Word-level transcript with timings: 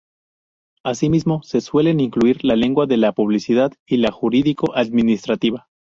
Asimismo, 0.83 1.43
se 1.43 1.61
suelen 1.61 1.99
incluir 1.99 2.43
la 2.43 2.55
lengua 2.55 2.87
de 2.87 2.97
la 2.97 3.11
publicidad 3.11 3.71
y 3.85 3.97
la 3.97 4.09
jurídico- 4.11 4.73
administrativa. 4.75 5.67